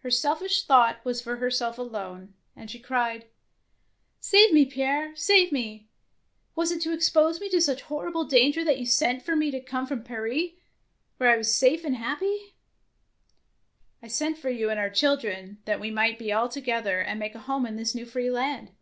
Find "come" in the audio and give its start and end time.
9.60-9.86